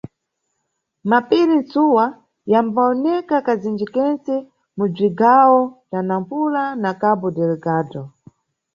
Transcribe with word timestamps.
Mapiri-ntsuwa 1.09 2.05
yambawoneka 2.51 3.35
kazinji-kentse 3.47 4.35
mʼbzigawo 4.77 5.61
bza 5.89 5.99
Nampula 6.07 6.63
na 6.81 6.91
Cabo 7.01 7.27
Delgado. 7.35 8.01